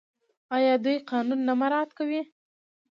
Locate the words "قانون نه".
1.09-1.53